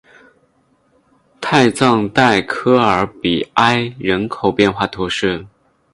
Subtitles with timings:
[1.39, 5.45] 泰藏代科尔比埃人口变化图示